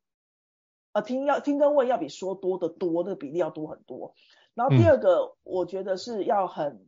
[0.93, 4.15] 呃，听要听跟问要比说多的多，那个比例要多很多。
[4.53, 6.87] 然后第二个，我觉得是要很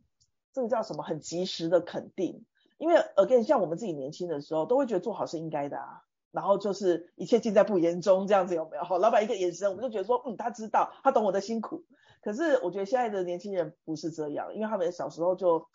[0.53, 2.45] 这个叫什么，很及时的肯定，
[2.77, 6.03] 因为 again 像我们自己年轻的时候，都会觉得做好是应该的啊。
[6.35, 8.83] 然后就是一切尽在不言中，这样子有没有？
[8.83, 11.85] 好，老板一个眼神，我们就觉得说，嗯，他知道，他懂我的辛苦。
[12.21, 15.67] 可是我觉得现在的年轻人不是这样，因为他们小时候就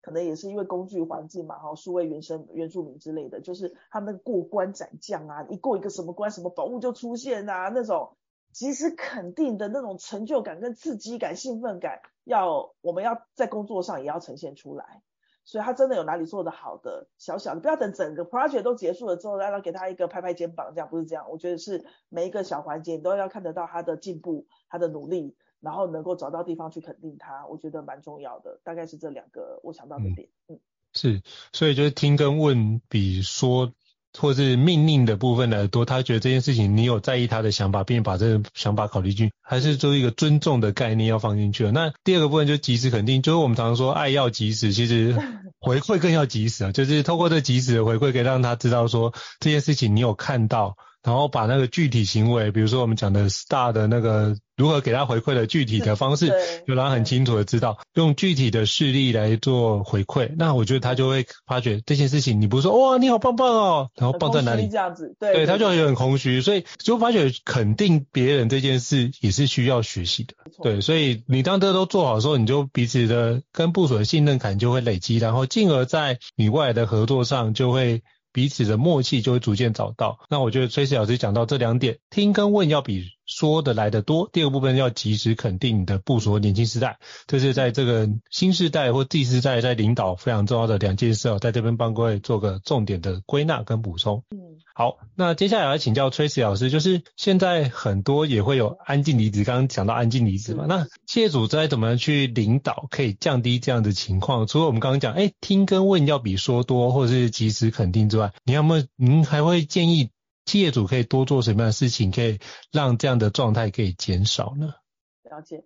[0.00, 8.16] 可能也是因为工具环境嘛，哈，数位原生原住民之类的，就是他们过关斩将啊，一过一个什么关，什么宝物就出现啊，那种
[8.52, 15.02] 即时肯定的那种成就感跟刺激感、兴奋感，要我们要在工作上也要呈现出来。
[15.44, 21.30] 所以他真的有哪里做得好的，小小的，不要等整个 project 都结束了之后，然后给他一个拍拍肩膀，这样不是这样。
[21.30, 25.36] 我觉得是每一个小环节你都要看得到他的进步，他的努力。
[25.60, 28.58] 然后能够找到地方去肯定他，我觉得蛮重要的。
[28.64, 30.28] 大概是这两个我想到的点。
[30.48, 30.60] 嗯，嗯
[30.92, 33.72] 是，所以就是听跟问比说
[34.18, 35.84] 或是命令的部分来多。
[35.84, 41.72] 他觉得这件事情你有在意他的想法，并把这个想法考虑进去，还是做一个尊重的概念要放进去了。
[41.72, 45.16] 那第二个部分就及时肯定，就是我们常常说爱要及时，其实
[45.60, 46.72] 回馈更要及时啊。
[46.72, 50.76] 就是透过这及时的回馈，可以让他知道说这件事情你有看到。
[51.02, 56.28] 然后把那个具体行为，比如说我们讲的 STAR 的那个如何给他回馈的具体的方式，
[56.66, 60.32] 就让他很清楚的知道，用具体的事例来做回馈。
[60.38, 64.68] 那我觉得他就会发觉这件事情，你不是说哇你好棒棒哦，然后棒在哪里？
[64.68, 70.34] 这样子，对，对，他就会有点空虚，所以就发觉肯定别人这件事也是需要学习的。
[70.62, 78.02] 对，所以你当这都做好的时候，你就彼此的跟部署的信任感就会累积，然后进而在你未来的合作上就会。
[78.32, 80.18] 彼此的默契就会逐渐找到。
[80.30, 84.28] 那我觉得崔 r 老师讲到这两点，听跟问要比说的来得多。
[84.32, 94.24] 第二个部分要及时肯定你的部署年轻时代，这是在这个新时代或第四代在领导非常重要的两件事哦，在这边帮各位做个重点的归纳跟补充。
[94.30, 94.38] 嗯，
[94.74, 104.46] 好，那接下来要请教 Tracy 老师，就是现在很多也会有安静离职，刚刚讲到安静离职嘛，那企业组织怎么样去领导可以降低这样的情况？
[104.46, 108.84] 除了我们刚刚讲，哎，听跟问要比说多或者是及时肯定之外，你有没有？
[108.96, 110.10] 您还会建议？
[110.44, 112.38] 企业主可以多做什么样的事情，可以
[112.72, 114.74] 让这样的状态可以减少呢？
[115.22, 115.64] 了解，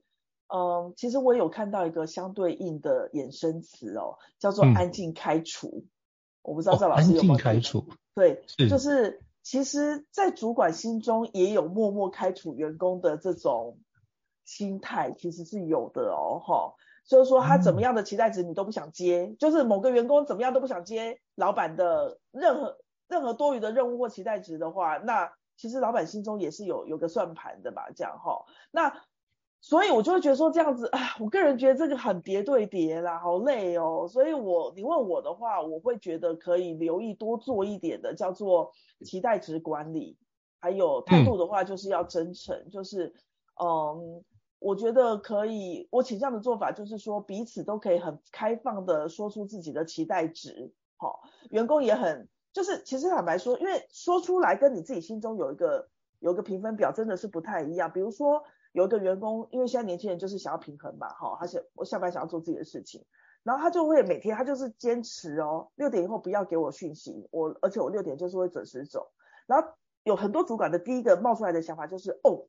[0.54, 5.68] 嗯，其实我有看到一个相对应的衍生词哦，叫做“安静开除”。
[5.82, 5.90] 嗯、
[6.42, 7.34] 我不知道赵老师有没有？
[7.34, 7.88] 安静开除。
[8.14, 13.78] 对，是就是其实，在主管心中也有默默开除员工的这种
[14.44, 16.74] 心态，其实是有的哦，哈。
[17.08, 22.78] 就是说，他怎么样的期待值你都不想接，嗯、就是某个员工怎么样都不想接老板的任何。
[23.08, 28.44] 任何多余的任务或期待值的话，那其实老板心中也是有有个算盘的吧，这样哈。
[28.70, 29.02] 那
[29.60, 34.06] 所以我就会觉得说这样子，哎，我个人觉得这个很叠对叠啦，好累哦。
[34.08, 38.70] 所以我你问我的话，我会觉得可以留意多做一点的，叫做
[39.04, 40.18] 期待值管理。
[40.60, 43.14] 还有态度的话，就是要真诚，嗯、就是
[43.60, 44.24] 嗯，
[44.58, 51.18] 我觉得可以，我倾向的做法就是说彼此都可以很开放的说出自己的期待值，哦，
[51.50, 52.28] 员工也很。
[52.56, 55.90] 就是其实坦白说，因为说出来跟你自己心中有一个
[56.20, 57.92] 有一个评分表真的是不太一样。
[57.92, 58.42] 比如说
[58.72, 63.04] 有一个员工，因为现在年轻人就是想要平衡嘛，哈，他想我下班想要做自己的事情，
[63.42, 69.12] 然后他就会每天他就是坚持哦，六点以后不要给我讯息，我而且我六点就是会准时走。
[69.46, 69.68] 然后
[70.04, 72.48] 有很多主管的第一个冒出来的想法就是哦，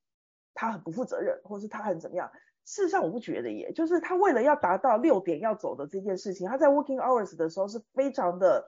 [0.54, 2.32] 他很不负责任，或是他很怎么样。
[2.64, 8.66] 事实上我不觉得耶，就是他为了要达到六点要走的这件事情，他在 working hours 的时候是非常的。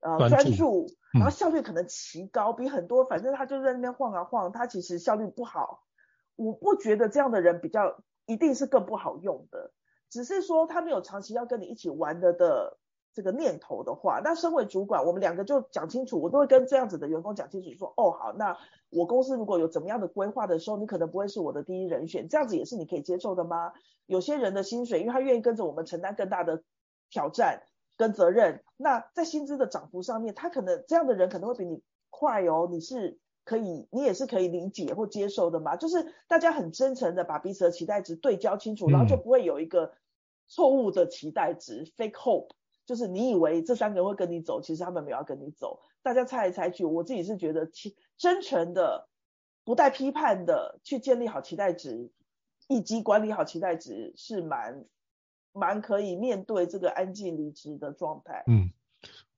[0.00, 5.82] 呃，专注，然后效率可能奇高，嗯、比很多，反正他就在那边晃啊晃，他其实效率不好。
[6.36, 9.72] 我不觉得这样的人比较一定是更不好用的，
[10.08, 12.78] 只是说他没有长期要跟你一起玩的的
[13.12, 18.56] 这个念头的话，那身为主管，我们两个就讲清楚，我都会跟这样子的员工讲清楚，说，哦好，那
[18.90, 23.72] 我公司如果有怎么样的规划的时候，你可能不会是我的第一人选，这样子也是你可以接受的吗？
[24.06, 26.62] 有些人的薪水，因为他愿意跟着我们承担更大的
[27.10, 27.64] 挑战。
[27.98, 32.68] 跟责任，那在薪资的涨幅上面，他可能这样的人可能会比你快哦。
[32.70, 35.74] 你是可以，你也是可以理解或接受的嘛？
[35.74, 39.92] 就是大家很真诚的把彼此的期待值对焦清楚，然后就不会有一个
[40.46, 42.50] 错误的期待值、嗯、fake hope，
[42.86, 45.80] 就是你以为这三个人会跟你走，其实他们没有要跟你走。
[46.00, 49.08] 大家猜来猜去，我自己是觉得，其真诚的、
[49.64, 52.12] 不带批判的去建立好期待值，
[52.68, 54.84] 以及管理好期待值是蛮。
[55.58, 58.44] 蛮可以面对这个安静离职的状态。
[58.46, 58.70] 嗯。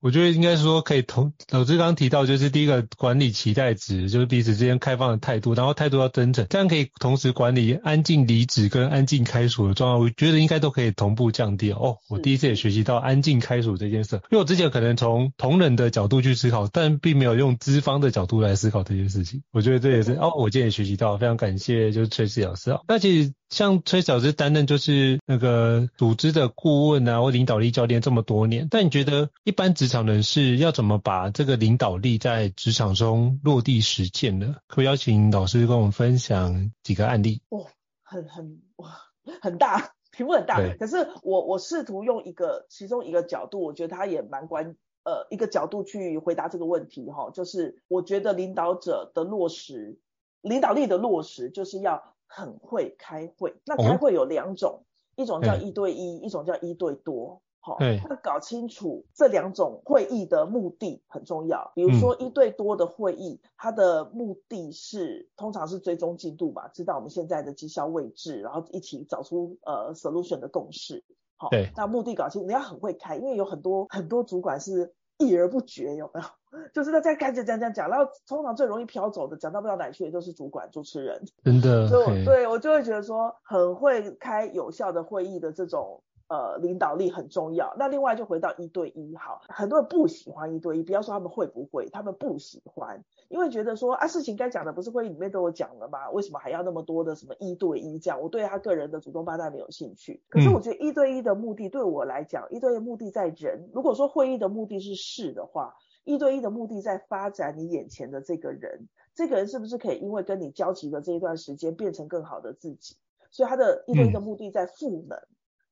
[0.03, 11.99] 我觉得应该是说可以同老师刚刚提到，就是第一个管理期待值，就是彼此之间开放的态度，然后态度要真诚，这样可以同时管理安静离职跟安静开除的状况，我觉得应该都可以同步降低哦。
[12.09, 19.43] 我第一次也学习到安静开除这件事，因为我之前可能从同仁的角度去思考，但并没有用资方的角度来思考这件事情。
[19.51, 22.81] 我觉得这也是哦，我今天也学习到，非常感谢就是 Tracy 老师啊。
[22.89, 34.55] 那其实像 Tracy 老师担任就是那个组织的顾问啊，或领导力教练这么多年，但你觉得一般职场人士要怎么把这个领导力在职场中落地实践呢？
[34.69, 37.43] 可不可以邀请老师跟我们分享几个案例？
[37.49, 37.67] 哦，
[38.05, 38.97] 很很哇，
[39.43, 49.99] 很大，题目很大，可是我我试图用一个其中一个角度，我觉得他也蛮关呃一个角度去回答这个问题哈，就是我觉得领导者的落实，
[50.41, 53.53] 领导力的落实就是要很会开会。
[53.67, 54.85] 那开会有两种，
[55.17, 57.43] 一种叫一对一，一种叫一对多。
[57.63, 57.77] 好，
[58.09, 61.73] 那搞清楚这两种会议的目的很重要。
[61.75, 71.05] 比如说一对多的会议，嗯、它的目的是通常是追踪进度吧，知道我们现在的绩效位置，然后一起找出呃 solution 的共识。
[71.37, 76.27] 好，对，那目的搞清楚，你要很会开，因为有很多很多主管是议而不决，有没有？
[76.73, 81.23] 就是在在开始讲讲讲，然后通常最容易飘走的，讲到不知道哪去的就是主管主持人。
[81.45, 86.03] 真的，所以我对我就会觉得说，很会开有效的会议的这种。
[86.33, 87.75] 呃，领导力很重要。
[87.77, 96.09] 那另外就回到一对一，好，很多人不喜欢一对一，不要说他们会不会，他们不喜欢，因为觉得说啊，事情该讲的不是会议里面都有讲了吗？
[96.11, 98.21] 为什么还要那么多的什么一对一这样？
[98.23, 100.23] 我对他个人的主动八代没有兴趣。
[100.29, 103.69] 可是我觉得一对一的目的对我来讲，一对一的目的在人。
[103.75, 105.75] 如果说会议的目的是事的话，
[106.11, 112.97] 一对一的目的在发展你眼前的这个人，这个人是不是可以因为跟你交集的这一段时间变成更好的自己？
[113.31, 115.19] 所以他的一对一的目的在赋能。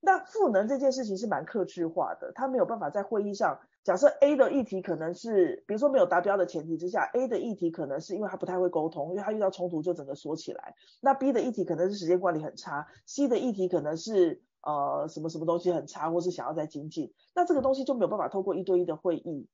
[0.01, 10.77] 那赋能这件事情是蛮客制化的，他没有办法在会议上，假设 A 的议题可能是，比如说没有达标的前提之下，A 的议题可能是因为他不太会沟通，因为他遇到冲突就整个缩起来。
[11.01, 17.13] 那 B 的议题可能是时间管理很差，C 的议题可能是呃什么什么东西很差，或是想要再精进。
[17.35, 19.49] 那这个东西就没有办法透过一对一的会议，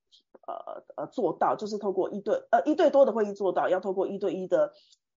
[0.46, 4.72] 呃呃做到，就是透过一对呃一对多的会议做到，要透过一对一的。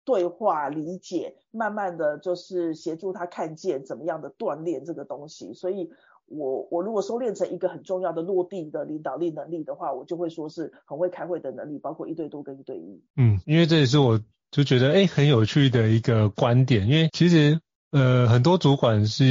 [0.07, 5.55] 对话理解，慢慢的就是协助他看见怎么样的锻炼这个东西。
[5.55, 5.89] 所以
[6.27, 13.03] 我我如果收敛成一个很重要的落地的领导力能力的话，我就会说是很会开会的能力，包括一对多跟一对一。
[13.17, 14.21] 嗯，因为这也是我
[14.51, 17.59] 就觉得诶很有趣的一个观点，因为其实
[17.91, 19.25] 呃很多主管是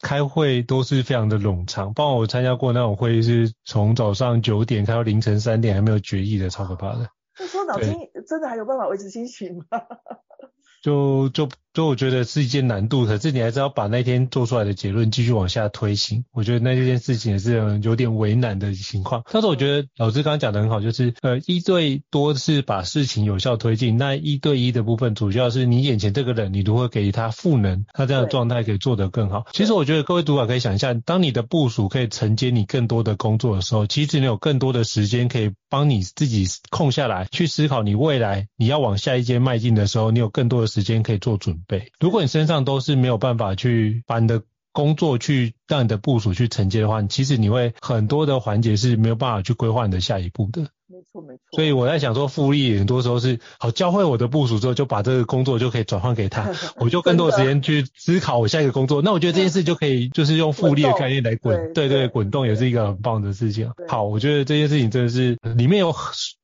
[0.00, 7.08] 开会都是非常的冗长，包括我参加过那种会议是从早上九点开到凌晨三点还没有决议的，超可怕的。
[7.38, 7.94] 那说脑筋
[8.26, 9.80] 真的还有办法维持清醒吗？
[10.82, 16.24] 就就所以我觉得是一件难度，可是你还是要把那天做出来的结论继续往下推行。
[16.32, 19.22] 我觉得那件事情也是有点为难的情况。
[19.30, 29.46] 但是我觉得老师刚刚讲的很好，就是呃一对多是把事情有效推进，那一对一的部分主要是你眼前这个人，你如何给他赋能，他这样的状态可以做得更好。
[29.52, 41.59] 其实我觉得各位主管可以想一下，当你的部署可以承接你更多的工作的时候，其实你有更多的时间可以帮你自己空下来去思考你未来你要往下一阶迈进的时候，你有更多的时间可以做准。
[41.98, 44.42] 如果你身上都是没有办法去把你的
[44.72, 50.70] 工作去让你的部署去承接的话，其实你会很多的环节是没有办法去规划你的下一步的。
[50.90, 51.42] 没错没错。
[51.52, 59.00] 所以我在想说，复利很多时候是好教会我的部署之后，就把这个工作就可以转换给他， 我就更多的时间去思考我下一个工作。
[59.02, 63.70] 那我觉得这件事就可以就是用复利的概念来滚，对对，滚动也是一个很棒的事情。
[63.88, 65.94] 好，我觉得这件事情真的是里面有。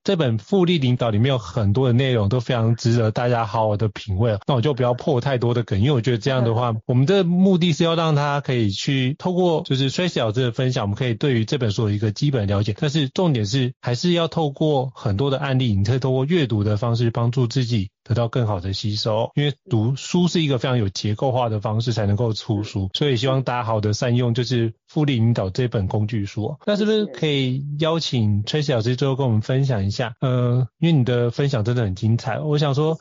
[0.05, 4.38] 这本复利领导里面有很多的内容都非常值得大家好好的品味。
[4.47, 12.72] 那我就不要破太多的梗，因为我觉得这样的话， 我们的目的是要让他可以去透过就是 Tracy 老师的分享，我们可以对于这本书有一个基本了解。
[12.78, 17.89] 但是重点是还是要透过很多的案例，你可以透过阅读的方式帮助自己。
[18.05, 26.55] 得到更好的吸收，因为读书是一个非常有结构化的方式才能够出书，所以希望大家好的善用就是复利引导这本工具书。
[26.66, 30.14] 那是不是可以邀请 Tracy 老师最后跟我们分享一下？
[30.20, 32.97] 呃，因为你的分享真的很精彩，我想说，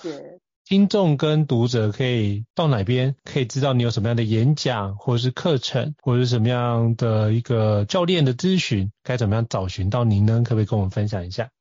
[0.67, 10.41] 听众跟读者可以到哪边可以知道你有什么样的演讲，或者是课程，或者是什么样的一个教练的咨询，该怎么样找寻到您呢？
[10.43, 11.51] 可不可以跟我们分享一下？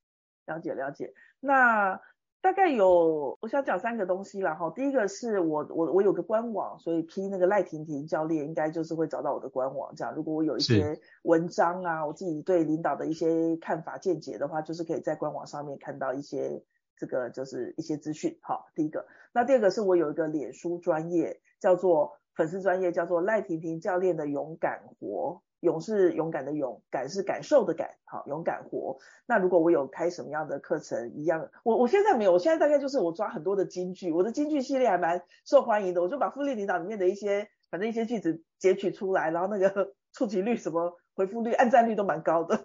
[0.47, 2.01] 了解了解，那。
[2.41, 4.71] 大概有，我想讲三个东西啦哈。
[4.77, 9.95] 第一个是我我我有个官网，所以批那个赖婷婷教练应该就是会找到我的官网。
[9.97, 16.63] 这样，如果我有一些文章啊，我自己对领导的一些看法见解的话，就是可以在官网上面看到一些
[16.97, 18.39] 这个就是一些资讯。
[18.43, 19.07] 好，第一个。
[19.33, 25.43] 那第二个是我有一个脸书专业，叫做粉丝专业，叫做赖婷婷教练的勇敢活。
[25.61, 28.99] 勇是勇敢的勇，感是感受的感，好，勇敢活。
[29.25, 42.63] 那如果我有开什么样的课程，一样，我我现在没有，我现在大概就是我抓很多的金句，我的金句系列还蛮受欢迎的，我就把复利领导里面的一些，反正一些句子截取出来，然后那个 触及率什么回复率、按赞率都蛮高的。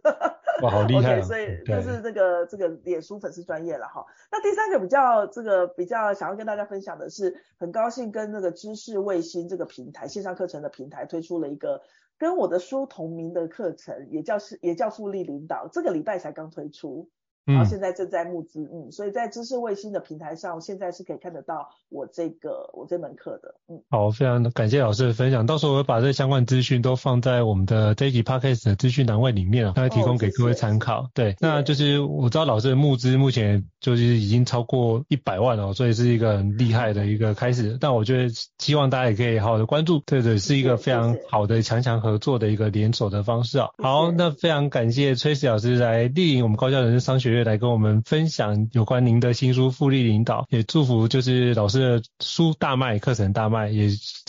[0.62, 4.05] 哇，好厉害啊！okay, 所以就是这个这个脸书粉丝专业了哈。
[4.32, 11.82] 那第三个比较这个比较想要跟大家分享的是，很高兴跟那个知识卫星这个平台线上课程的平台推出了一个。
[12.18, 17.10] 跟我的书同名的课程，也叫是也叫复利领导，这个礼拜才刚推出。
[17.50, 23.82] 然后现在正在募资，嗯，所以在知识卫星的平台上，现在是可以看得到我这个我这门课的，嗯。
[23.89, 31.10] 好，非常的感谢老师的分享，到时候我会把这相关资讯都放在我们的这一集 podcast 的资讯栏位里面啊，会提供给各位参考。
[31.14, 37.78] 对，那就是我知道老师的募资目前就是已经超过一百万了，所以是一个很厉害的一个开始。
[37.80, 43.70] 但我觉得希望大家也可以好好的关注，对对是一个非常好的强强合作的一个连锁的方式啊。
[43.78, 53.88] 好，那非常感谢 Tracy 老师来莅临我们高校人生商学院来跟我们分享有关您的新书《复利领导》，也祝福就是老师的书大卖，课程大卖，也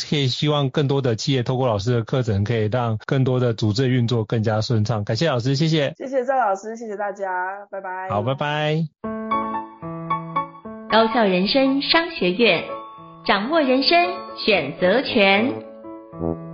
[0.08, 5.04] 可以希望更多的企业透过老师的课程，可以让更多的组织运作更加顺畅。
[5.04, 7.26] 感谢老师，谢谢，谢谢赵老师，谢谢大家，
[7.70, 8.08] 拜拜。
[8.10, 8.84] 好，拜拜。
[10.90, 12.64] 高效人生商学院，
[13.24, 13.96] 掌握人生
[14.44, 16.49] 选择权。